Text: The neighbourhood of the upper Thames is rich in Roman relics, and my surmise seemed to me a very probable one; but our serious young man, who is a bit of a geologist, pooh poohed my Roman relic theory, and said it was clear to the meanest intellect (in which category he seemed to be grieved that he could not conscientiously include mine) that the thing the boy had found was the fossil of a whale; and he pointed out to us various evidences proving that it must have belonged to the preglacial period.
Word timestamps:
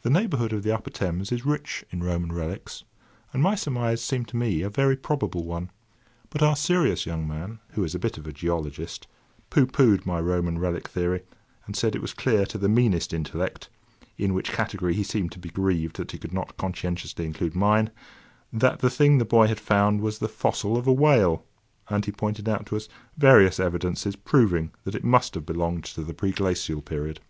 The 0.00 0.08
neighbourhood 0.08 0.54
of 0.54 0.62
the 0.62 0.72
upper 0.74 0.88
Thames 0.88 1.30
is 1.32 1.44
rich 1.44 1.84
in 1.90 2.02
Roman 2.02 2.32
relics, 2.32 2.84
and 3.34 3.42
my 3.42 3.54
surmise 3.56 4.02
seemed 4.02 4.26
to 4.28 4.38
me 4.38 4.62
a 4.62 4.70
very 4.70 4.96
probable 4.96 5.44
one; 5.44 5.70
but 6.30 6.42
our 6.42 6.56
serious 6.56 7.04
young 7.04 7.28
man, 7.28 7.58
who 7.72 7.84
is 7.84 7.94
a 7.94 7.98
bit 7.98 8.16
of 8.16 8.26
a 8.26 8.32
geologist, 8.32 9.06
pooh 9.50 9.66
poohed 9.66 10.06
my 10.06 10.18
Roman 10.18 10.58
relic 10.58 10.88
theory, 10.88 11.24
and 11.66 11.76
said 11.76 11.94
it 11.94 12.00
was 12.00 12.14
clear 12.14 12.46
to 12.46 12.56
the 12.56 12.70
meanest 12.70 13.12
intellect 13.12 13.68
(in 14.16 14.32
which 14.32 14.50
category 14.52 14.94
he 14.94 15.02
seemed 15.02 15.32
to 15.32 15.38
be 15.38 15.50
grieved 15.50 15.96
that 15.96 16.12
he 16.12 16.16
could 16.18 16.32
not 16.32 16.56
conscientiously 16.56 17.26
include 17.26 17.54
mine) 17.54 17.90
that 18.50 18.78
the 18.78 18.88
thing 18.88 19.18
the 19.18 19.26
boy 19.26 19.46
had 19.46 19.60
found 19.60 20.00
was 20.00 20.20
the 20.20 20.26
fossil 20.28 20.78
of 20.78 20.86
a 20.86 20.92
whale; 20.94 21.44
and 21.90 22.06
he 22.06 22.12
pointed 22.12 22.48
out 22.48 22.64
to 22.64 22.76
us 22.78 22.88
various 23.18 23.60
evidences 23.60 24.16
proving 24.16 24.70
that 24.84 24.94
it 24.94 25.04
must 25.04 25.34
have 25.34 25.44
belonged 25.44 25.84
to 25.84 26.02
the 26.02 26.14
preglacial 26.14 26.80
period. 26.82 27.20